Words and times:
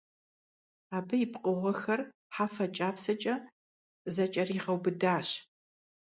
Абы 0.97 1.15
и 1.23 1.27
пкъыгъуэхэр 1.31 2.01
хьэфэ 2.35 2.65
кIапсэкIэ 2.75 3.35
зэкIэрегъэубыдащ. 4.13 5.29